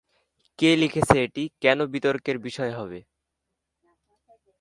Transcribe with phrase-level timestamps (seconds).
[0.59, 2.99] কে লিখেছে এটি- কেন বিতর্কের বিষয় হবে?